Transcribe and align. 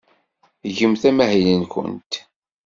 Gemt 0.77 1.03
amahil-nwent. 1.09 2.11